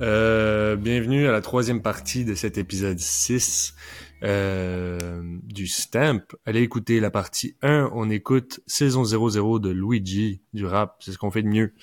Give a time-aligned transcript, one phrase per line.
[0.00, 3.74] Euh, bienvenue à la troisième partie de cet épisode 6
[4.24, 6.22] euh, du Stamp.
[6.44, 11.18] Allez écouter la partie 1, on écoute saison 00 de Luigi du rap, c'est ce
[11.18, 11.74] qu'on fait de mieux.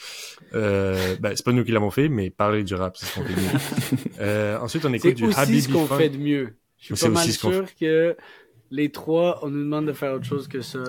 [0.53, 3.25] Euh, ben, c'est pas nous qui l'avons fait, mais parler du rap, c'est ce qu'on
[3.25, 4.01] fait de mieux.
[4.19, 6.55] Euh, ensuite, on écoute C'est du aussi Habibi ce qu'on fait de mieux.
[6.77, 8.15] Je suis c'est pas mal sûr que
[8.69, 10.83] les trois, on nous demande de faire autre chose que ça.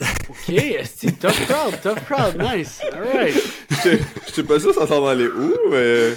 [0.00, 0.54] Ok,
[0.84, 3.34] c'est tough crowd, tough crowd, nice, alright.
[3.70, 6.10] J'étais j'étais pas sûr ça s'en allait où, mais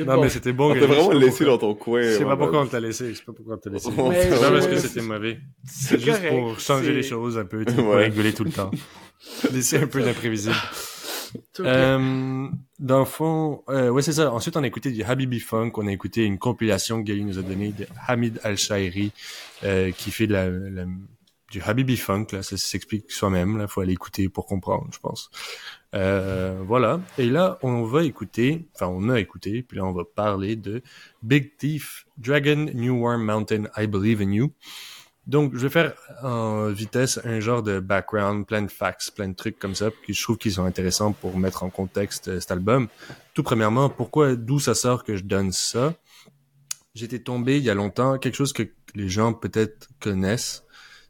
[0.00, 0.22] Non, bon.
[0.22, 0.70] mais c'était bon.
[0.70, 2.02] on t'a vraiment je sais laissé dans ton coin.
[2.02, 3.90] Je sais pas pourquoi on t'a laissé, je sais pas pourquoi on t'a laissé.
[3.90, 5.38] C'est pas parce que je- c'était mauvais.
[5.64, 8.50] C'est juste correct, pour changer les choses un peu, tu sais, pour rigoler tout le
[8.52, 8.70] temps.
[9.52, 10.54] Laisser un peu d'imprévisible.
[11.60, 12.46] Euh,
[12.78, 14.32] dans le fond, euh, ouais, c'est ça.
[14.32, 15.72] Ensuite, on a écouté du Habibi Funk.
[15.76, 19.12] On a écouté une compilation que Gali nous a donnée de Hamid Al-Shairi,
[19.64, 20.84] euh, qui fait de la, la-
[21.54, 22.26] du Habibi Funk.
[22.32, 23.58] Là, ça s'explique soi-même.
[23.58, 25.30] Là, faut aller écouter pour comprendre, je pense.
[25.94, 27.00] Euh, voilà.
[27.16, 30.82] Et là, on va écouter, enfin, on a écouté, puis là, on va parler de
[31.22, 34.52] Big Thief, Dragon, New Warm Mountain, I Believe in You.
[35.28, 39.34] Donc, je vais faire en vitesse un genre de background, plein de facts, plein de
[39.34, 42.50] trucs comme ça, que je trouve qu'ils sont intéressants pour mettre en contexte euh, cet
[42.50, 42.88] album.
[43.32, 45.94] Tout premièrement, pourquoi, d'où ça sort que je donne ça?
[46.96, 48.64] J'étais tombé il y a longtemps, quelque chose que
[48.94, 50.63] les gens peut-être connaissent,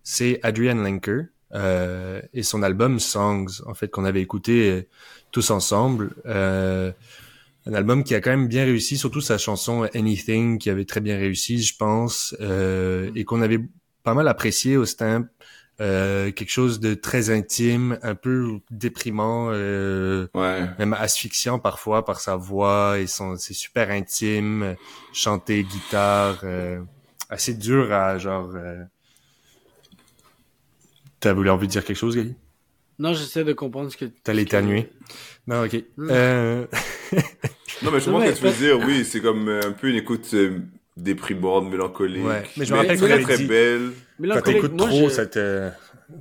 [0.05, 1.23] c'est Adrian Lenker
[1.55, 4.83] euh, et son album Songs, en fait, qu'on avait écouté euh,
[5.33, 6.15] tous ensemble.
[6.27, 6.93] Euh,
[7.67, 11.01] un album qui a quand même bien réussi, surtout sa chanson Anything, qui avait très
[11.01, 13.61] bien réussi, je pense, euh, et qu'on avait
[14.03, 15.27] pas mal apprécié au Stamp.
[15.81, 20.69] Euh, quelque chose de très intime, un peu déprimant, euh, Ouais.
[20.79, 24.75] même asphyxiant parfois par sa voix et son c'est super intime, euh,
[25.13, 26.81] chanter guitare, euh,
[27.29, 28.53] assez dur à genre.
[31.25, 32.35] T'as voulu envie de dire quelque chose, Gali?
[32.99, 34.05] Non, j'essaie de comprendre ce que.
[34.05, 34.91] T'allais que- éternuer?
[35.47, 35.83] Non, ok.
[35.97, 36.09] Hmm.
[36.11, 36.67] Euh...
[37.83, 38.87] Non, mais je comprends mais ce que tu veux dire.
[38.87, 40.59] Oui, c'est comme euh, un peu une écoute euh,
[40.99, 42.25] déprimante, mélancolique.
[42.25, 42.43] Ouais.
[42.59, 43.93] Mais je me rappelle très, qu'on avait très dit- belle.
[44.19, 45.71] Mais là, Quand t'écoutes moi, trop, je- ça te.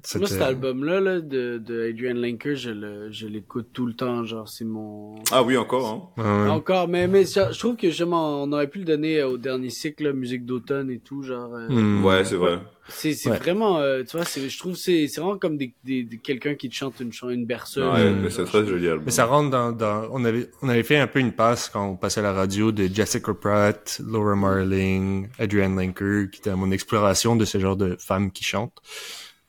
[0.03, 3.93] ça Moi, cet album-là, là, de, de Adrian Lenker, je le, je l'écoute tout le
[3.93, 5.15] temps, genre, c'est mon...
[5.31, 6.23] Ah oui, encore, hein.
[6.45, 6.49] Ouais.
[6.49, 9.69] Encore, mais, mais ça- je trouve que justement, on aurait pu le donner au dernier
[9.69, 12.03] cycle, là, musique d'automne et tout, genre, euh, Hmm.
[12.03, 12.59] Ouais, c'est vrai.
[12.89, 13.37] c'est, c'est Ouais.
[13.37, 16.17] vraiment, euh, tu vois, c'est, je trouve que c'est, c'est vraiment comme des, des, des-
[16.17, 17.83] quelqu'un qui te chante une, chan- une berceuse.
[17.85, 19.03] Ouais, mais c'est très joli album.
[19.05, 21.87] Mais ça rentre dans, dans on avait on avait fait un peu une passe quand
[21.87, 26.57] on passait à la radio de Jessica Pratt, Laura Marling, Adrienne Lenker, qui était à
[26.57, 28.79] mon exploration de ce genre de femmes qui chantent,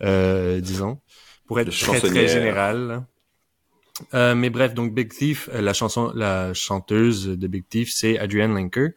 [0.03, 1.01] euh, disons,
[1.47, 3.05] pour être De très très général.
[4.13, 8.19] Euh, mais bref, donc Big Thief, euh, la chanson, la chanteuse de Big Thief, c'est
[8.19, 8.89] Adrienne Lenker.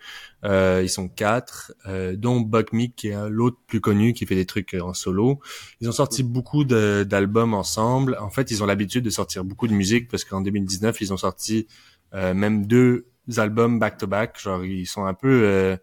[0.44, 4.34] Euh, ils sont quatre, euh, dont Buck Meek, qui est l'autre plus connu, qui fait
[4.34, 5.40] des trucs euh, en solo.
[5.82, 8.18] Ils ont sorti beaucoup de- d'albums ensemble.
[8.20, 11.18] En fait, ils ont l'habitude de sortir beaucoup de musique parce qu'en 2019, ils ont
[11.18, 11.68] sorti
[12.16, 13.06] euh, même deux
[13.38, 14.40] albums back-to-back.
[14.40, 15.78] Genre, ils sont un peu euh,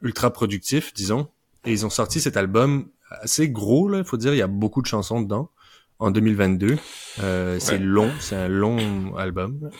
[0.00, 1.28] ultra productifs, disons.
[1.64, 4.34] Et ils ont sorti cet album assez gros, là, faut dire.
[4.34, 5.50] Il y a beaucoup de chansons dedans
[5.98, 6.76] en 2022.
[7.22, 7.78] Euh, c'est Ouais.
[7.78, 9.70] long, c'est un long album.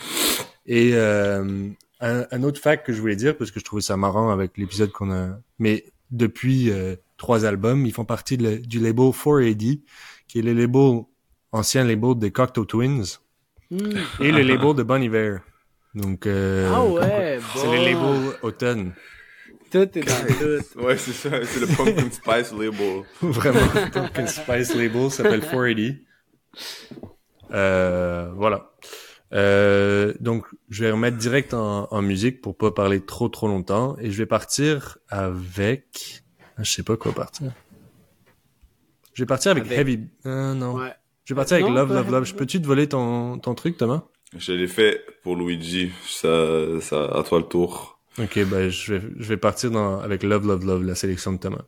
[0.67, 1.69] Et euh,
[2.01, 4.57] un, un autre fact que je voulais dire, parce que je trouvais ça marrant avec
[4.59, 5.39] l'épisode qu'on a...
[5.59, 9.81] Mais depuis euh, trois albums, ils font partie de du label 4AD,
[10.29, 11.03] qui est le label,
[11.51, 13.19] ancien label des Cocteau Twins,
[13.71, 13.79] Hmm.
[14.21, 15.39] et le label de Bon Iver.
[15.95, 17.73] Donc, euh, Ah ouais, c'est bon.
[17.73, 18.93] le label automne.
[19.73, 20.81] Tout est dans tout.
[20.81, 21.31] Ouais, c'est ça.
[21.45, 23.03] C'est le Pumpkin Spice label.
[23.23, 25.95] Vraiment, Pumpkin Spice label s'appelle 480.
[27.53, 28.71] Euh, voilà.
[29.33, 33.97] Euh, donc, je vais remettre direct en, en musique pour pas parler trop trop longtemps
[33.99, 36.23] et je vais partir avec.
[36.59, 37.51] Ah, Je sais pas quoi partir.
[39.15, 40.01] Je vais partir avec, Avec- Heavy.
[40.27, 40.75] Euh, non.
[40.77, 40.93] Ouais.
[41.25, 42.25] Je vais partir avec Non, Love Love Love.
[42.25, 44.03] Je peux-tu te voler ton, ton truc, Thomas?
[44.37, 45.93] Je l'ai fait pour Luigi.
[46.07, 48.01] Ça, ça, à toi le tour.
[48.19, 51.39] Ok, ben je vais, je vais partir dans, avec Love Love Love, la sélection de
[51.39, 51.65] Thomas.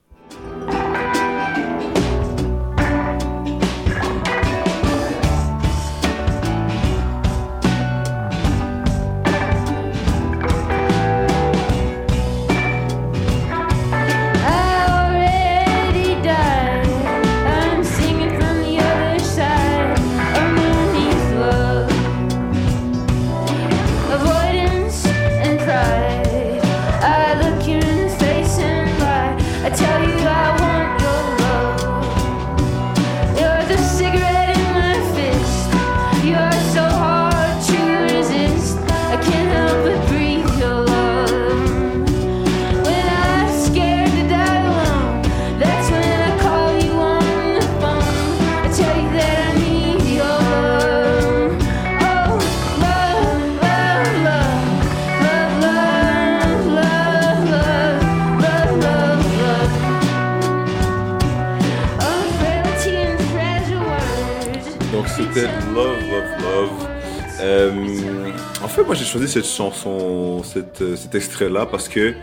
[69.05, 72.15] J'ai choisi cette chanson, cette, euh, cet extrait-là parce que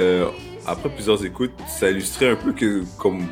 [0.00, 0.26] euh,
[0.66, 3.26] après plusieurs écoutes, ça illustrait un peu que comme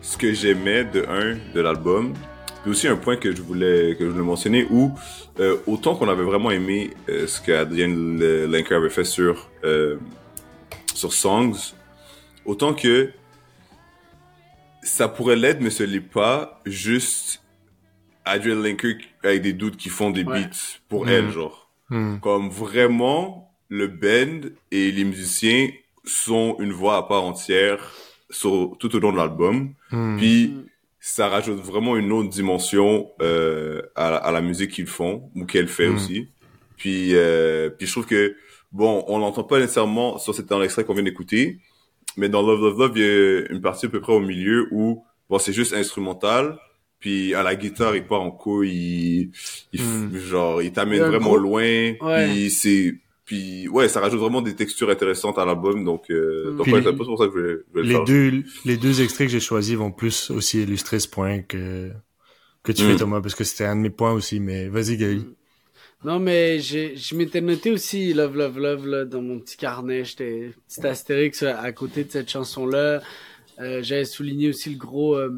[0.00, 2.14] ce que j'aimais de un de l'album.
[2.62, 4.92] Puis aussi un point que je voulais que je voulais mentionner où
[5.40, 9.96] euh, autant qu'on avait vraiment aimé euh, ce qu'Adrien Linker avait fait sur euh,
[10.94, 11.74] sur Songs,
[12.44, 13.10] autant que
[14.82, 16.60] ça pourrait l'être, mais ce l'est pas.
[16.64, 17.42] Juste
[18.24, 20.40] Adrian Linker avec des doutes qui font des Ouais.
[20.42, 21.08] beats pour Mm.
[21.10, 21.67] elle, genre.
[21.90, 22.18] Hmm.
[22.20, 25.68] Comme vraiment, le band et les musiciens
[26.04, 27.92] sont une voix à part entière
[28.30, 29.72] sur, tout au long de l'album.
[29.90, 30.16] Hmm.
[30.16, 30.54] Puis
[31.00, 35.46] ça rajoute vraiment une autre dimension euh, à, la, à la musique qu'ils font ou
[35.46, 35.94] qu'elle fait Mm.
[35.94, 36.28] aussi.
[36.76, 38.36] Puis euh, puis je trouve que
[38.72, 41.58] bon, on l'entend pas nécessairement sur cet extrait qu'on vient d'écouter,
[42.16, 44.68] mais dans Love Love Love, il y a une partie à peu près au milieu
[44.70, 46.58] où bon, c'est juste instrumental.
[47.00, 49.30] Puis à la guitare, il part en couille, il,
[49.72, 50.16] il f- Mm.
[50.18, 51.62] genre il t'amène vraiment gros- loin.
[52.00, 52.28] Ouais.
[52.28, 55.84] Puis c'est puis ouais, ça rajoute vraiment des textures intéressantes à l'album.
[55.84, 56.56] Donc euh, Mm.
[56.56, 57.94] donc ouais, les- c'est un peu pour ça que je vais, je vais le Les
[57.94, 58.04] faire.
[58.04, 61.90] deux, les deux extraits que j'ai choisis vont plus aussi illustrer ce point que,
[62.64, 62.86] que tu Mm.
[62.90, 65.22] fais, Thomas, parce que c'était un de mes points aussi, mais vas-y, Gaël.
[66.04, 70.04] Non, mais j'ai, je m'étais noté aussi Love, Love, Love, là, dans mon petit carnet.
[70.04, 73.02] J'étais, petit astérix à à côté de cette chanson-là.
[73.60, 75.30] Euh, j'avais souligné aussi le gros, euh,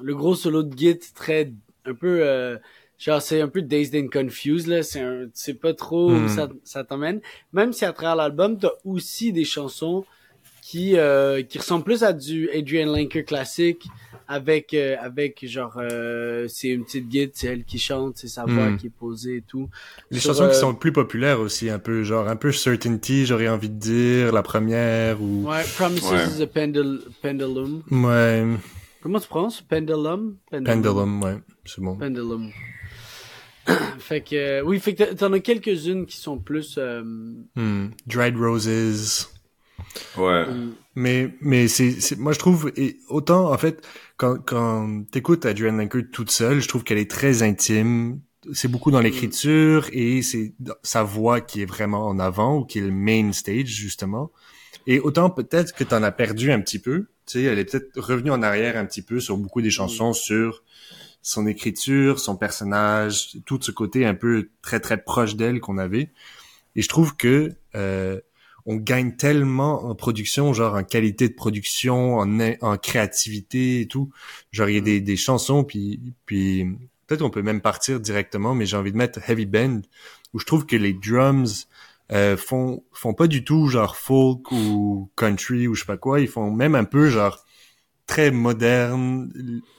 [0.00, 1.52] le gros solo de Git très,
[1.84, 2.56] un peu, euh,
[2.98, 4.82] genre, c'est un peu Dazed and Confused, là.
[4.82, 6.28] C'est un, tu sais pas trop où Hmm.
[6.28, 7.20] ça, ça t'emmène.
[7.52, 10.04] Même si à travers l'album, t'as aussi des chansons
[10.62, 13.86] qui, euh, qui ressemblent plus à du Adrian Linker classique
[14.28, 18.46] avec, euh, avec, genre, euh, c'est une petite Git, c'est elle qui chante, c'est sa
[18.46, 18.76] voix Hmm.
[18.78, 19.68] qui est posée et tout.
[20.10, 23.26] Les Sur, chansons qui euh, sont plus populaires aussi, un peu, genre, un peu Certainty,
[23.26, 25.46] j'aurais envie de dire, la première, ou...
[25.50, 26.24] Ouais, Promises Ouais.
[26.38, 27.82] is a pendul pendulum.
[27.90, 28.44] Ouais,
[29.02, 29.60] Comment tu prononces?
[29.62, 30.36] Pendulum?
[30.50, 31.96] Pendulum, ouais, c'est bon.
[31.96, 32.50] Pendulum.
[33.98, 37.02] fait que, euh, oui, fait que t'en- as quelques-unes qui sont plus, euh,
[37.56, 37.88] Hmm.
[38.06, 39.28] Dried Roses.
[40.16, 40.24] Ouais.
[40.48, 45.44] euh, Mais, mais c'est, c'est, moi je trouve, et autant en fait, quand, quand t'écoutes
[45.46, 48.20] Adrienne Linker toute seule, je trouve qu'elle est très intime.
[48.52, 52.78] C'est beaucoup dans l'écriture et c'est sa voix qui est vraiment en avant ou qui
[52.78, 54.32] est le main stage justement.
[54.86, 57.06] Et autant peut-être que t'en as perdu un petit peu.
[57.32, 60.12] Tu sais, elle est peut-être revenue en arrière un petit peu sur beaucoup des chansons
[60.12, 60.62] sur
[61.22, 66.10] son écriture, son personnage, tout ce côté un peu très très proche d'elle qu'on avait.
[66.76, 68.20] Et je trouve que euh,
[68.66, 74.10] on gagne tellement en production, genre en qualité de production, en, en créativité et tout.
[74.50, 76.66] Genre il y a des, des chansons, puis puis
[77.06, 79.80] peut-être on peut même partir directement, mais j'ai envie de mettre Heavy Band,
[80.34, 81.66] où je trouve que les drums
[82.12, 86.20] euh, font font pas du tout genre folk ou country ou je sais pas quoi,
[86.20, 87.44] ils font même un peu genre
[88.06, 89.30] très moderne.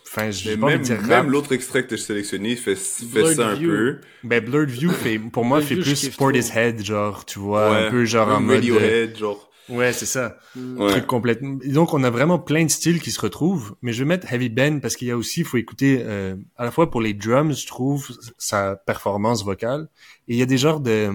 [0.08, 3.54] Enfin, je vais même, même l'autre extrait que j'ai sélectionné fait, fait Blurred ça un
[3.56, 3.70] View.
[3.70, 4.00] peu.
[4.24, 7.88] Ben Blurred View fait pour moi fait plus Portishead, genre tu vois Ouais.
[7.88, 9.50] un peu genre en mode euh, Radiohead, genre.
[9.70, 10.38] ouais c'est ça.
[10.56, 10.92] mm, Ouais.
[10.92, 11.58] truc complètement.
[11.66, 14.50] Donc on a vraiment plein de styles qui se retrouvent, mais je vais mettre Heavy
[14.50, 17.14] Band parce qu'il y a aussi, il faut écouter euh, à la fois pour les
[17.14, 19.88] drums, je trouve sa performance vocale,
[20.28, 21.10] et il y a des genres de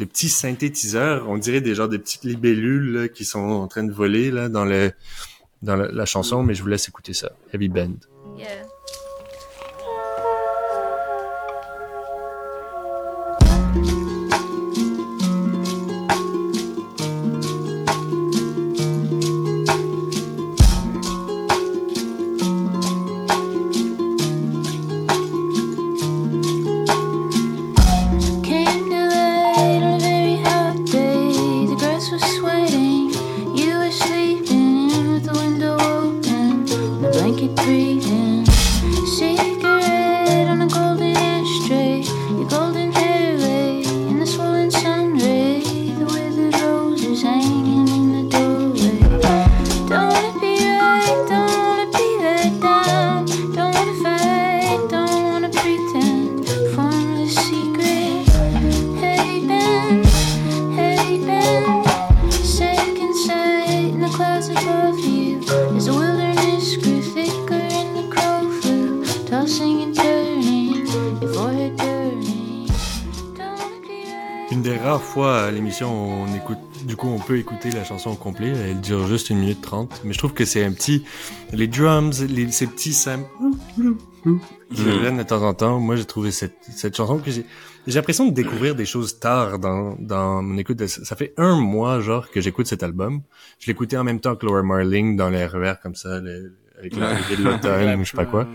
[0.00, 3.84] de petits synthétiseurs, on dirait des genres de petites libellules là, qui sont en train
[3.84, 4.92] de voler là dans le
[5.62, 7.32] dans la, la chanson, mais je vous laisse écouter ça.
[7.52, 7.96] Heavy Band.
[8.38, 8.69] Yeah.
[75.10, 75.90] Fois à l'émission
[76.24, 78.52] on écoute, du coup, on peut écouter la chanson au complet.
[78.56, 80.00] Elle dure juste une minute trente.
[80.04, 81.04] Mais je trouve que c'est un petit,
[81.52, 83.24] les drums, les, ces petits sam,
[84.74, 85.78] qui reviennent de temps en temps.
[85.80, 87.44] Moi, j'ai trouvé cette, cette chanson que j'ai,
[87.86, 90.76] j'ai l'impression de découvrir des choses tard dans, dans mon écoute.
[90.78, 93.22] de- ça fait un mois, genre, que j'écoute cet album.
[93.58, 96.96] Je l'écoutais en même temps que Laura Marling dans les RER, comme ça, le- avec
[96.96, 98.46] l'arrivée de l'automne je sais pas quoi.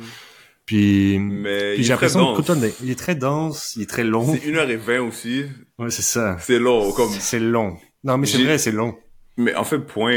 [0.66, 4.34] Puis, Mais puis j'ai l'impression que il est très dense, il est très long.
[4.34, 5.44] C'est 1h20 aussi.
[5.80, 6.38] Ouais, c'est ça.
[6.40, 7.10] C'est long, comme...
[7.10, 7.78] C'est long.
[8.04, 8.96] Non, mais c'est vrai, c'est long.
[9.38, 10.14] Mais en fait, point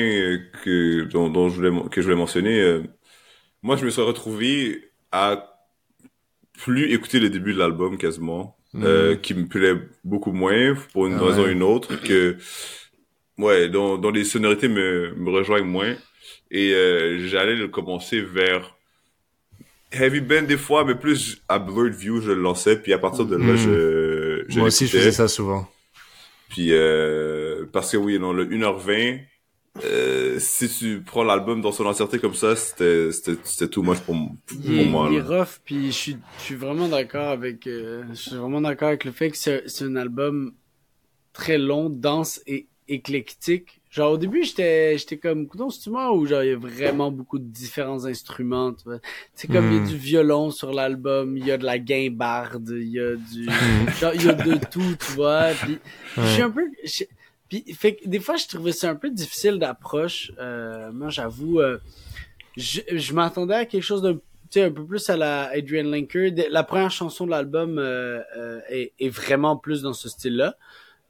[0.62, 2.82] que dont, dont je voulais que je voulais mentionner, euh,
[3.62, 5.58] moi je me suis retrouvé à
[6.58, 9.74] plus écouter le début de l'album quasiment, euh, qui me plaît
[10.04, 11.52] beaucoup moins pour une Ah raison ou ouais.
[11.52, 12.36] une autre que
[13.38, 15.96] ouais, dont, dont les sonorités me, me rejoignent moins
[16.50, 18.76] et euh, j'allais le commencer vers
[19.90, 23.24] Heavy Band des fois, mais plus à Blurred View je le lançais puis à partir
[23.26, 23.56] de là Mm.
[23.56, 24.07] je,
[24.48, 25.68] je Moi aussi, je faisais ça souvent.
[26.48, 29.20] Puis euh, parce que oui, non, le 1h20,
[29.84, 33.98] euh, si tu prends l'album dans son entièreté comme ça, c'était c'était c'était too much
[34.00, 35.08] pour, pour Il moi.
[35.12, 38.60] il est rough, puis je suis, je suis vraiment d'accord avec, euh, je suis vraiment
[38.60, 40.54] d'accord avec le fait que c'est c'est un album
[41.32, 43.77] très long, dense et éclectique.
[43.98, 47.10] Genre au début j'étais j'étais comme coudonc c'est moi où genre il y a vraiment
[47.10, 48.72] beaucoup de différents instruments.
[48.72, 49.00] tu vois?
[49.34, 49.86] C'est comme il y a Mm.
[49.88, 53.46] du violon sur l'album, il y a de la guimbarde, il y a du
[54.00, 55.48] genre il y a de tout, tu vois?
[55.64, 55.78] Puis
[56.16, 56.62] je suis un peu
[57.48, 60.30] puis fait que des fois je trouvais ça un peu difficile d'approche.
[60.38, 61.78] Euh, moi j'avoue euh,
[62.56, 64.20] je, je m'attendais à quelque chose d'un tu
[64.60, 66.32] sais un peu plus à la Adrian Linker.
[66.32, 70.56] De- La première chanson de l'album euh, euh, est, est vraiment plus dans ce style-là.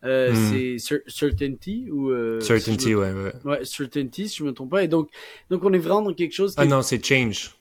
[0.05, 0.51] Euh, Mm.
[0.53, 3.33] C'est Cer- Certainty ou euh, si Certainty, je me- ouais, ouais.
[3.45, 4.85] Ouais, Certainty, si je me trompe pas.
[4.85, 5.09] Et donc,
[5.51, 6.61] donc on est vraiment dans quelque chose qui.
[6.61, 7.57] Ah non, c'est Change.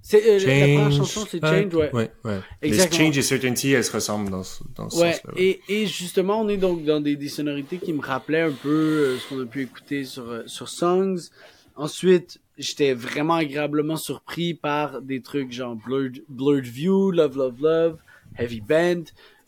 [0.00, 0.96] c'est euh, la première Change.
[0.98, 1.90] chanson, c'est Ah, Change, ouais.
[1.92, 2.38] Ouais, ouais.
[2.62, 3.06] Exactement.
[3.06, 5.32] Change et Certainty, elles se ressemblent dans ce, dans ce Ouais, sens-là.
[5.36, 8.68] et, et justement, on est donc dans des, des sonorités qui me rappelaient un peu
[8.68, 11.18] euh, ce qu'on a pu écouter sur, sur Songs.
[11.74, 17.96] Ensuite, j'étais vraiment agréablement surpris par des trucs genre Blurred, Blurred View, Love Love Love,
[18.38, 19.04] Heavy Band,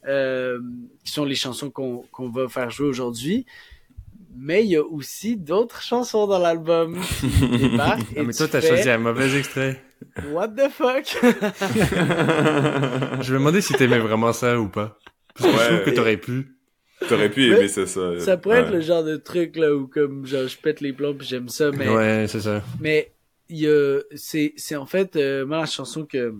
[0.07, 0.61] euh,
[1.05, 3.47] qui sont les chansons qu'on qu'on va faire jouer aujourd'hui.
[4.37, 8.01] Mais il y a aussi d'autres chansons dans l'album qui débarquent.
[8.17, 9.81] Ah, et mais toi, t'as fais, choisi un mauvais extrait.
[10.33, 11.05] What the fuck?
[13.23, 14.99] Je me demandais si t'aimais vraiment ça ou pas.
[15.35, 15.69] Parce que je Ouais.
[15.69, 16.49] trouve que t'aurais pu.
[17.09, 17.87] T'aurais pu aimer ça.
[17.87, 20.93] Ça, Ça pourrait être le genre de truc là où comme genre je pète les
[20.93, 22.63] plombs puis j'aime ça, mais Ouais, c'est ça.
[22.81, 23.13] Mais
[23.49, 26.35] il y a, c'est, c'est en fait, euh, moi, la chanson que,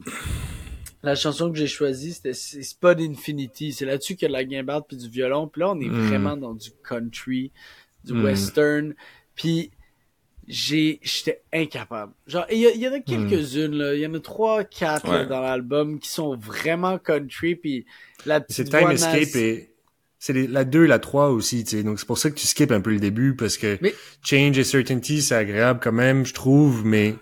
[1.05, 3.73] la chanson que j'ai choisie, c'était Spud Infinity.
[3.73, 5.47] C'est là-dessus qu'il y a de la guimbarde puis du violon.
[5.49, 6.07] Puis là, on est Mm.
[6.09, 7.51] vraiment dans du country,
[8.05, 8.25] du Mm.
[8.25, 8.95] western.
[9.35, 9.71] Puis
[10.47, 12.13] j'ai, j'étais incapable.
[12.27, 13.95] Genre, il y, a- il y en a quelques-unes, là.
[13.95, 17.55] Il y en a trois, quatre, là, dans l'album qui sont vraiment country.
[17.57, 17.87] Puis
[18.27, 19.71] la C'est Time Escape et
[20.19, 21.83] c'est la 2 et la 3 aussi, tu sais.
[21.83, 24.59] Donc c'est pour ça que tu skippes un peu le début parce que Mais- Change
[24.59, 27.15] et Certainty, c'est agréable quand même, je trouve, mais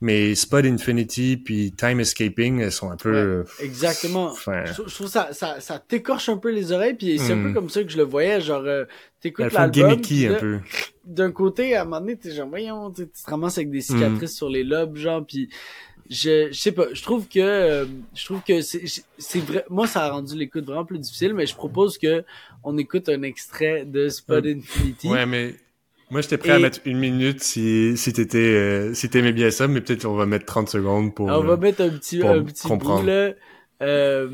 [0.00, 4.26] mais Spot Infinity puis Time Escaping, elles sont un peu euh, Exactement.
[4.30, 7.42] Enfin, Je, je trouve ça, ça, ça t'écorche un peu les oreilles, puis c'est un
[7.42, 8.84] peu comme ça que je le voyais, genre, euh,
[9.20, 10.60] t'écoutes l'album, un peu.
[11.04, 14.32] d'un côté, à un moment donné, t'es genre, voyons, tu te ramasses avec des cicatrices
[14.32, 14.36] Mm.
[14.36, 15.48] sur les lobes, genre, puis
[16.08, 18.84] je, je sais pas, je trouve que, euh, je trouve que c'est,
[19.18, 22.22] c'est vrai, moi, ça a rendu l'écoute vraiment plus difficile, mais je propose que
[22.62, 25.08] on écoute un extrait de Spot Infinity.
[25.08, 25.54] Ouais, mais
[26.10, 29.50] moi j'étais prêt à Et- mettre une minute si si t'étais euh, si t'aimais bien
[29.50, 31.26] ça, mais peut-être on va mettre 30 secondes pour.
[31.26, 33.00] On euh, va mettre un petit, un petit comprendre.
[33.00, 33.30] bout, là.
[33.82, 34.28] Euh,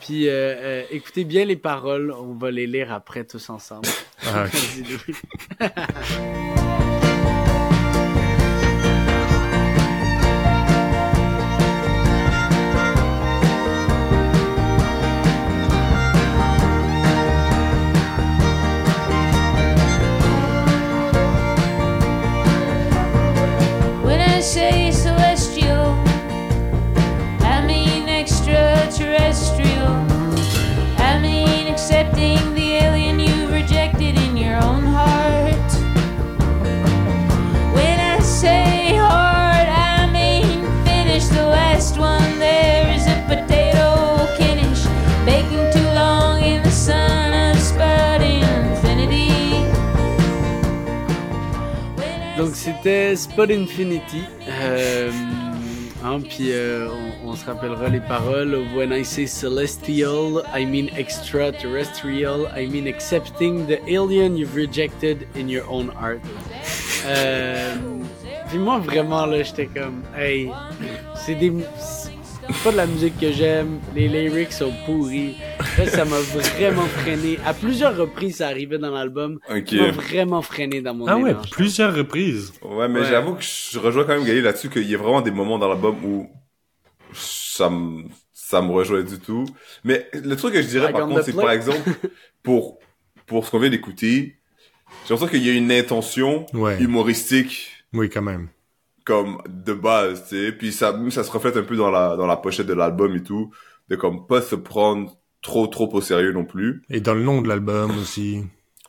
[0.00, 3.86] puis euh, euh, écoutez bien les paroles, on va les lire après tous ensemble.
[4.26, 4.46] ah.
[52.36, 54.22] Donc c'était Spot Infinity.
[54.48, 55.10] Euh,
[56.02, 56.88] hein, puis euh,
[57.24, 58.56] on, on se rappellera les paroles.
[58.74, 62.48] When I say celestial, I mean extraterrestrial.
[62.56, 66.20] I mean accepting the alien you've rejected in your own art.
[67.06, 67.74] Euh,
[68.48, 70.50] puis moi vraiment là, j'étais comme, hey,
[71.16, 71.52] c'est des,
[72.64, 73.78] pas de la musique que j'aime.
[73.94, 75.36] Les lyrics sont pourris.
[75.78, 77.38] Là, ça m'a vraiment freiné.
[77.46, 79.38] À plusieurs reprises, ça arrivait dans l'album.
[79.50, 79.68] Ok.
[79.70, 82.52] Ça m'a vraiment freiné dans mon ah ouais, élan, je plusieurs reprises.
[82.62, 83.06] Ouais, mais Ouais.
[83.06, 85.68] j'avoue que je rejoins quand même Gali là-dessus qu'il y a vraiment des moments dans
[85.68, 86.30] l'album où
[87.14, 89.46] ça me ça me rejoint du tout.
[89.84, 91.90] Mais le truc que je dirais Like par on contre, the c'est par exemple
[92.42, 92.78] pour
[93.26, 94.36] pour ce qu'on vient d'écouter,
[95.06, 96.78] j'ai l'impression qu'il y a une intention Ouais.
[96.82, 98.48] humoristique Oui, quand même.
[99.04, 100.52] comme de base, tu sais.
[100.52, 103.22] Puis ça, ça se reflète un peu dans la, dans la pochette de l'album et
[103.22, 103.50] tout,
[103.88, 106.82] de comme pas se prendre trop, trop au sérieux non plus.
[106.88, 108.44] Et dans le nom de l'album aussi.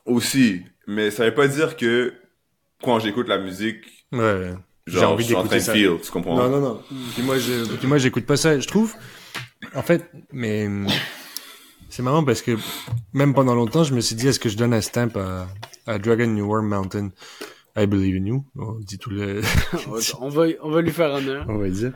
[0.05, 2.13] Aussi, mais ça veut pas dire que
[2.83, 4.53] quand j'écoute la musique, Ouais.
[4.85, 5.73] J'ai envie d'écouter ça.
[5.73, 6.35] feel, tu comprends?
[6.37, 6.81] Non, non, non.
[7.13, 8.59] Puis moi, je, puis moi, j'écoute pas ça.
[8.59, 8.93] Je trouve,
[9.75, 10.67] en fait, mais
[11.89, 12.57] c'est marrant parce que
[13.13, 15.47] même pendant longtemps, je me suis dit, est-ce que je donne un stamp à,
[15.87, 17.11] à Dragon New Worm Mountain?
[17.77, 18.45] I believe in you.
[18.57, 19.41] On dit tout le,
[20.19, 21.45] on va, on va lui faire honneur.
[21.47, 21.93] on va dire.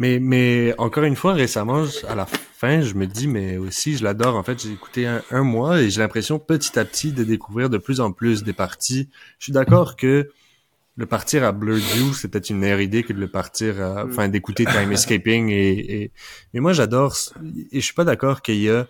[0.00, 4.04] Mais, mais encore une fois, récemment, à la fin, je me dis, mais aussi, je
[4.04, 4.36] l'adore.
[4.36, 7.68] En fait, j'ai écouté un, un mois et j'ai l'impression petit à petit de découvrir
[7.68, 9.08] de plus en plus des parties.
[9.40, 10.30] Je suis d'accord que
[10.96, 14.04] le partir à Blurred View, c'est peut-être une meilleure idée que de le partir à,
[14.04, 14.10] Mm.
[14.10, 16.12] enfin, d'écouter Time Escaping et, et,
[16.54, 17.16] mais moi, j'adore,
[17.72, 18.86] et je suis pas d'accord qu'il y a,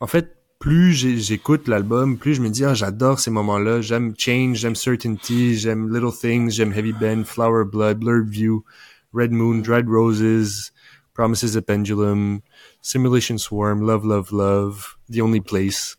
[0.00, 3.82] en fait, plus j'écoute l'album, plus je me dis, ah, j'adore ces moments-là.
[3.82, 8.64] J'aime Change, j'aime Certainty, j'aime Little Things, j'aime Heavy Bend, Flower Blood, Blurred View,
[9.12, 10.72] Red Moon, Dried Roses,
[11.14, 12.40] Promises a Pendulum,
[12.82, 15.96] Simulation Swarm, Love, Love, Love, The Only Place.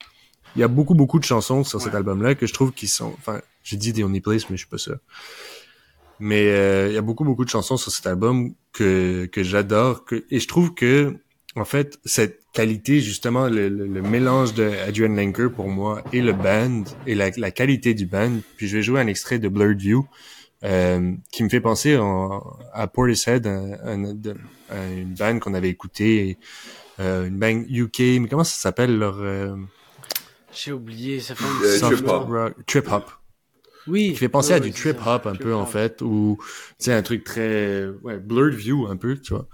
[0.56, 3.14] Il y a beaucoup, beaucoup de chansons sur cet album-là que je trouve qui sont,
[3.18, 4.98] enfin, j'ai dit The Only Place, mais je suis pas sûr.
[6.20, 10.06] Mais euh, il y a beaucoup, beaucoup de chansons sur cet album que, que j'adore.
[10.06, 11.16] Que, et je trouve que,
[11.56, 16.22] en fait, cette qualité, justement, le, le, le mélange de Adrian Lenker pour moi et
[16.22, 19.48] le band, et la, la qualité du band, puis je vais jouer un extrait de
[19.48, 20.08] Blurred View,
[20.64, 22.42] euh, qui me fait penser en-
[22.74, 24.04] à Portishead, un, un,
[24.70, 26.38] un- une band qu'on avait écouté,
[27.00, 29.56] euh, une band UK, mais comment ça s'appelle leur euh,
[30.54, 32.28] J'ai oublié, ça fait un Euh, soft trip hop.
[32.30, 33.12] rock- trip hop,
[33.88, 34.10] Oui.
[34.12, 35.16] qui fait penser oui, à oui, du trip ça.
[35.16, 36.46] hop un Trip peu en fait, ou tu
[36.86, 39.48] sais un truc très ouais, blurred view un peu, tu vois.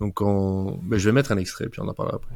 [0.00, 2.34] Donc on, ben, je vais mettre un extrait puis on en parlera après.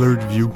[0.00, 0.50] Blurred view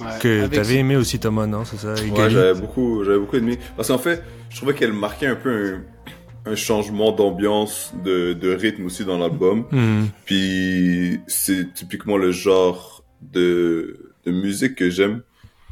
[0.00, 1.64] Ouais, que avec t'avais aimé aussi Thomas, non?
[1.64, 3.58] C'est ça Ouais, j'avais beaucoup, j'avais beaucoup aimé.
[3.76, 5.78] Parce qu'en fait, je trouvais qu'elle marquait un peu
[6.46, 9.64] un, un changement d'ambiance, de, de rythme aussi dans l'album.
[9.70, 10.06] Hmm.
[10.26, 15.22] Puis c'est typiquement le genre de, de musique que j'aime.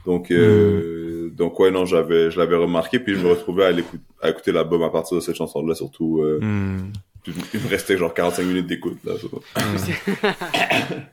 [0.07, 2.99] Donc, euh, donc ouais, non, j'avais, je l'avais remarqué.
[2.99, 6.23] Puis je me retrouvais à, l'écoute, à écouter l'album à partir de cette chanson-là, surtout.
[6.23, 6.93] Euh, Hmm.
[7.27, 8.99] Il me restait genre 45 minutes d'écoute.
[9.05, 9.13] là.
[9.15, 9.63] va.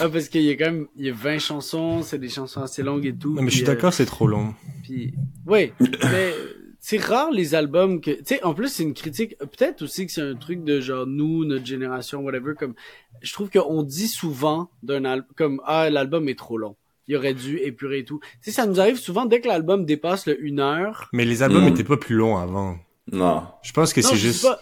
[0.00, 2.62] Ah, parce qu'il y a quand même, il y a 20 chansons, c'est des chansons
[2.62, 3.34] assez longues et tout.
[3.34, 4.54] Non, mais je suis euh, d'accord, c'est trop long.
[4.82, 5.12] Puis,
[5.46, 6.32] ouais, mais
[6.80, 9.36] c'est rare les albums que, tu sais, en plus c'est une critique.
[9.38, 12.54] Peut-être aussi que c'est un truc de genre nous, notre génération, whatever.
[12.58, 12.74] Comme,
[13.22, 16.76] je trouve qu'on dit souvent d'un album, comme ah l'album est trop long.
[17.08, 18.20] Il aurait dû épurer et tout.
[18.42, 21.08] Tu sais, ça nous arrive souvent dès que l'album dépasse le une heure.
[21.12, 21.68] Mais les albums Hmm.
[21.68, 22.76] étaient pas plus longs avant.
[23.10, 23.42] Non.
[23.62, 24.42] Je pense que c'est juste.
[24.42, 24.60] pas.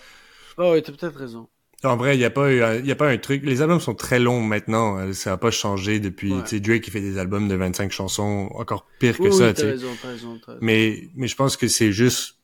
[0.58, 1.48] Ah ouais, t'as peut-être raison.
[1.84, 3.42] En vrai, il y a pas, eu un- il y a pas un truc.
[3.44, 4.98] Les albums sont très longs maintenant.
[4.98, 6.32] euh, Ça a pas changé depuis.
[6.32, 6.42] Ouais.
[6.42, 9.48] Tu sais, Drake qui fait des albums de 25 chansons, encore pire que Oui, ça.
[9.48, 10.64] oui, tu t'as raison, t'as raison, t'as raison.
[10.64, 12.36] Mais, mais je pense que c'est juste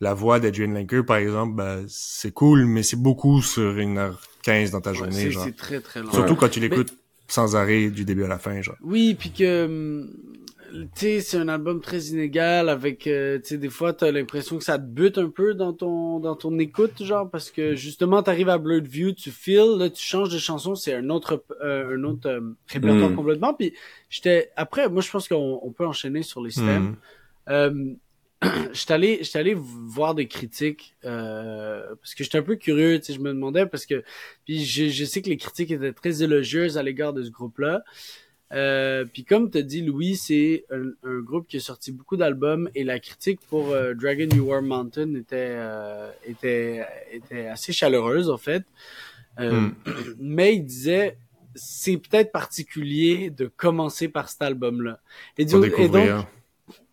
[0.00, 4.20] la voix d'Adrian Lenker, par exemple, ben, c'est cool, mais c'est beaucoup sur une heure
[4.42, 5.44] 15 dans ta Ouais, journée, c'est genre.
[5.44, 6.12] c'est très très long.
[6.12, 6.38] Surtout Ouais.
[6.40, 6.92] quand tu l'écoutes
[7.28, 8.76] sans arrêt du début à la fin, genre.
[8.82, 10.10] Oui, puis que hum,
[10.72, 14.58] tu sais, c'est un album très inégal avec euh, tu sais des fois t'as l'impression
[14.58, 18.22] que ça te bute un peu dans ton dans ton écoute genre parce que justement
[18.22, 21.96] t'arrives à Blurred View, tu feels, là tu changes de chanson, c'est un autre euh,
[21.96, 23.16] un autre euh, répertoire Mm.
[23.16, 23.74] complètement puis
[24.08, 26.90] j'étais après moi je pense qu'on on peut enchaîner sur les stems.
[26.90, 26.96] Hmm.
[27.48, 27.94] Euh,
[28.72, 33.06] j'étais allé j'étais allé voir des critiques euh, parce que j'étais un peu curieux tu
[33.06, 34.04] sais je me demandais parce que
[34.44, 37.58] puis je, je sais que les critiques étaient très élogieuses à l'égard de ce groupe
[37.58, 37.82] là
[38.52, 42.70] euh, puis comme t'as dit Louis c'est un, un groupe qui a sorti beaucoup d'albums
[42.76, 48.30] et la critique pour euh, Dragon New War Mountain était euh, était était assez chaleureuse
[48.30, 48.64] en fait
[49.38, 49.74] Euh, Mm.
[50.18, 51.18] mais il disait
[51.54, 55.00] c'est peut-être particulier de commencer par cet album là
[55.38, 56.26] et, Pour du- et donc.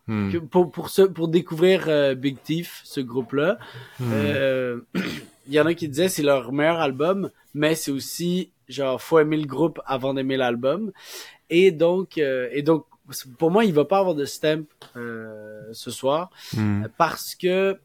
[0.07, 0.29] Hmm.
[0.51, 3.57] pour pour ce pour découvrir euh, Big Thief ce groupe là
[3.99, 4.11] Hmm.
[4.11, 4.79] euh,
[5.47, 9.19] il y en a qui disaient c'est leur meilleur album mais c'est aussi genre faut
[9.19, 10.91] aimer le groupe avant d'aimer l'album
[11.49, 12.85] et donc euh, et donc
[13.37, 16.85] pour moi il va pas avoir de stamp euh, ce soir Hmm.
[16.97, 17.77] parce que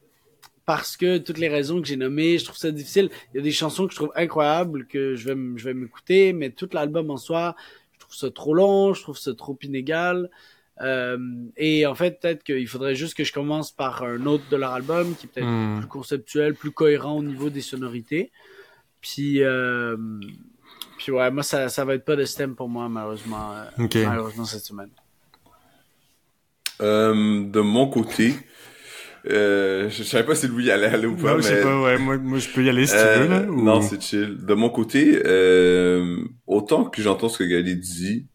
[0.65, 3.09] parce que toutes les raisons que j'ai nommées, je trouve ça difficile.
[3.33, 6.35] Il y a des chansons que je trouve incroyables que je vais je vais m'écouter,
[6.35, 7.57] mais tout l'album en soi,
[7.95, 10.29] je trouve ça trop long, je trouve ça trop inégal.
[10.83, 11.17] Euh,
[11.57, 14.73] et en fait, peut-être qu'il faudrait juste que je commence par un autre de leur
[14.73, 15.79] album qui est peut-être Hmm.
[15.81, 18.31] plus conceptuel, plus cohérent au niveau des sonorités.
[19.01, 19.97] Puis, euh,
[20.99, 23.97] puis ouais, moi ça ça va être pas de stem pour moi malheureusement, euh, Ok.
[23.97, 24.91] malheureusement cette semaine.
[26.81, 28.35] Euh, de mon côté,
[29.27, 31.63] euh, je, je savais pas si Louis allait aller ou pas, Ouais, mais je sais
[31.63, 33.43] pas, ouais, moi, moi je peux y aller si tu Euh, veux, là.
[33.51, 34.37] ou- Non, c'est chill.
[34.45, 38.27] De mon côté, euh, autant que j'entends ce que Gali dit,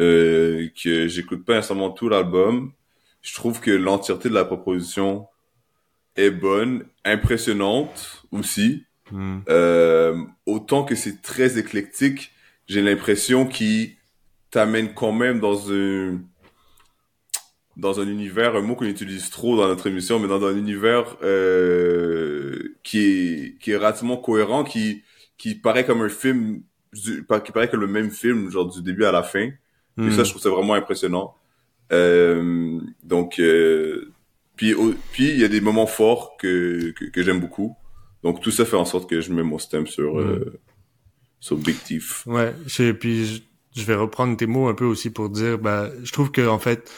[0.00, 2.72] euh, que j'écoute pas nécessairement tout l'album,
[3.22, 5.26] je trouve que l'entièreté de la proposition
[6.16, 8.84] est bonne, impressionnante aussi.
[9.12, 9.40] Hmm.
[9.48, 12.32] Euh, autant que c'est très éclectique,
[12.68, 13.96] j'ai l'impression qu'il
[14.50, 16.20] t'amène quand même dans un
[17.76, 21.16] dans un univers, un mot qu'on utilise trop dans notre émission, mais dans un univers
[21.22, 25.02] euh, qui est qui est relativement cohérent, qui
[25.38, 29.04] qui paraît comme un film, du- qui paraît comme le même film, genre du début
[29.04, 29.50] à la fin.
[30.04, 30.10] Et Hmm.
[30.10, 31.34] ça, je trouve ça vraiment impressionnant.
[31.92, 34.12] Euh, donc, euh,
[34.56, 34.74] puis
[35.18, 37.76] il y a des moments forts que que, que j'aime beaucoup.
[38.22, 40.60] Donc tout ça fait en sorte que je mets mon stem sur euh,
[41.40, 42.26] sur Big Thief.
[42.26, 43.42] Ouais, je- puis je,
[43.76, 46.58] je vais reprendre tes mots un peu aussi pour dire, bah, je trouve que en
[46.58, 46.90] fait,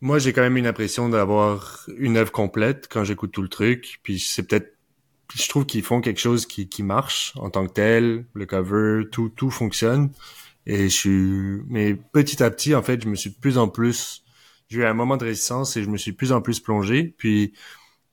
[0.00, 4.00] moi j'ai quand même une impression d'avoir une œuvre complète quand j'écoute tout le truc,
[4.02, 4.74] puis c'est peut-être,
[5.34, 9.04] je trouve qu'ils font quelque chose qui, qui marche en tant que tel, le cover,
[9.10, 10.10] tout tout fonctionne,
[10.66, 13.68] et je suis, mais petit à petit en fait, je me suis de plus en
[13.68, 14.24] plus,
[14.68, 17.14] j'ai eu un moment de résistance et je me suis de plus en plus plongé,
[17.18, 17.52] puis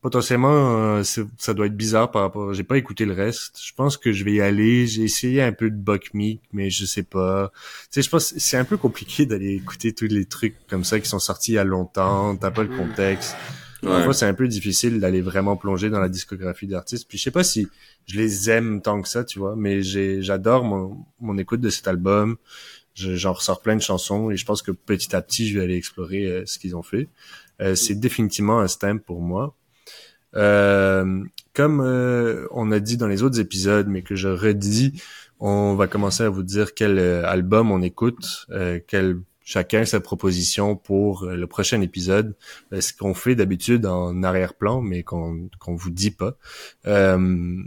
[0.02, 1.04] potentiellement euh,
[1.38, 4.24] ça doit être bizarre par rapport j'ai pas écouté le reste je pense que je
[4.24, 7.88] vais y aller j'ai essayé un peu de Buck Meek mais je sais pas tu
[7.92, 11.08] sais je pense c'est un peu compliqué d'aller écouter tous les trucs comme ça qui
[11.08, 13.36] sont sortis il y a longtemps t'as pas le contexte
[13.84, 13.90] Ouais.
[13.90, 17.08] Parfois, c'est un peu difficile d'aller vraiment plonger dans la discographie d'artistes.
[17.10, 17.68] Puis je sais pas si
[18.06, 21.88] je les aime tant que ça, tu vois, mais j'adore mon, mon écoute de cet
[21.88, 22.38] album.
[22.94, 25.64] Je- j'en ressors plein de chansons et je pense que petit à petit, je vais
[25.64, 27.10] aller explorer euh, ce qu'ils ont fait.
[27.60, 29.56] Euh, c'est définitivement un stamp pour moi.
[30.36, 35.02] Euh, comme euh, on a dit dans les autres épisodes, mais que je redis,
[35.40, 39.20] on va commencer à vous dire quel euh, album on écoute, euh, quel
[39.54, 42.36] chacun sa proposition pour euh, le prochain épisode.
[42.72, 46.38] Euh, ce qu'on fait d'habitude en arrière-plan, mais qu'on qu'on vous dit pas.
[46.88, 47.58] Euh,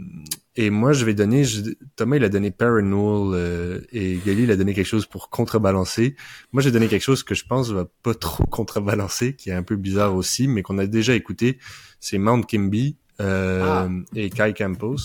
[0.57, 1.61] et moi, je vais donner, je-
[1.95, 6.15] Thomas il a donné Paranoid euh, et Gali il a donné quelque chose pour contrebalancer.
[6.53, 9.63] Moi, j'ai donné quelque chose que je pense va pas trop contrebalancer, qui est un
[9.63, 11.59] peu bizarre aussi, mais qu'on a déjà écouté.
[11.99, 13.89] C'est Mount Kimby euh, Ah.
[14.15, 14.97] et Kai Campos.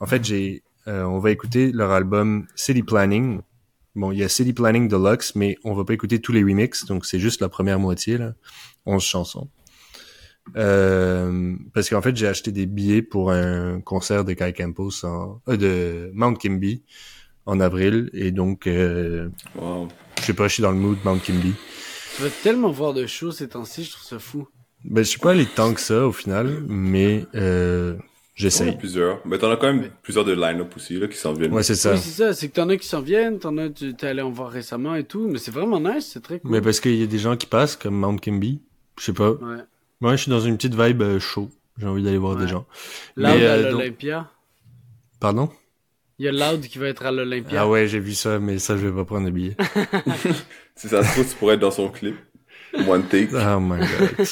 [0.00, 3.40] En fait, j'ai, euh, on va écouter leur album City Planning.
[3.98, 6.84] Bon, il y a City Planning Deluxe, mais on va pas écouter tous les remixes,
[6.86, 8.34] donc c'est juste la première moitié là,
[8.86, 9.50] 11 chansons.
[10.56, 15.42] Euh, parce qu'en fait, j'ai acheté des billets pour un concert de Kai Campos en,
[15.48, 16.84] euh, de Mount Kimby
[17.44, 19.88] en avril, et donc, euh, Wow.
[20.20, 21.54] je sais pas, je suis dans le mood Mount Kimby.
[22.18, 24.46] Je veux tellement voir de shows ces temps-ci, je trouve ça fou.
[24.84, 27.96] Ben, je suis pas allé tant que ça au final, mais euh,
[28.42, 28.76] j'essaye.
[28.78, 29.20] plusieurs.
[29.26, 31.52] Mais t'en as quand même plusieurs de line-up aussi, là, qui s'en viennent.
[31.52, 31.92] Ouais, c'est ça.
[31.92, 34.30] Oui, c'est ça, c'est que t'en as qui s'en viennent, t'en as, t'es allé en
[34.30, 36.50] voir récemment et tout, mais c'est vraiment nice, c'est très cool.
[36.50, 38.60] Mais parce qu'il y a des gens qui passent comme Mount Kimby,
[38.98, 39.32] je sais pas.
[39.32, 39.56] Ouais.
[40.00, 41.50] Moi, je suis dans une petite vibe euh, chaud.
[41.78, 42.42] J'ai envie d'aller voir Ouais.
[42.42, 42.66] des gens.
[43.16, 44.30] Loud Mais, à euh, donc- l'Olympia.
[45.20, 45.48] Pardon?
[46.20, 47.62] Il y a Loud qui va être à l'Olympia.
[47.62, 49.56] Ah ouais, j'ai vu ça, mais ça, je vais pas prendre de billet.
[50.74, 52.14] Si ça se trouve, tu pourrais être dans son clip.
[52.86, 53.30] One take.
[53.34, 54.26] Oh my god.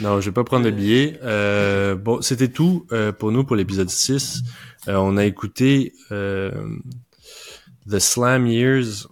[0.00, 1.18] non, je vais pas prendre de billet.
[1.22, 4.42] Euh, bon, c'était tout euh, pour nous pour l'épisode 6.
[4.88, 6.50] Euh, on a écouté euh,
[7.90, 9.08] The Slam Years,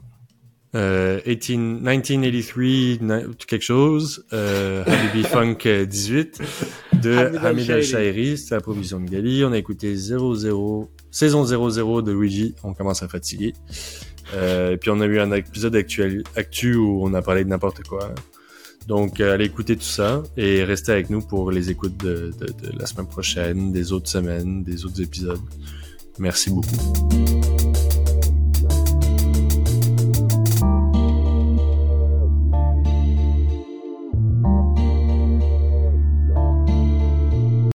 [0.75, 2.65] euh, 18, 1983,
[3.01, 6.41] ni- quelque chose, euh, Habibi Funk euh, 18
[7.03, 8.37] de Hamid Al-Shairi.
[8.39, 9.43] C'était la provision de Gali.
[9.45, 13.55] On a écouté 00, saison 00 de Luigi, on commence à fatiguer.
[14.35, 17.49] Euh, et puis on a eu un épisode actuel, actu où on a parlé de
[17.49, 18.13] n'importe quoi.
[18.87, 22.47] Donc euh, allez écouter tout ça et restez avec nous pour les écoutes de, de,
[22.47, 25.41] de la semaine prochaine, des autres semaines, des autres épisodes.
[26.19, 26.77] Merci beaucoup.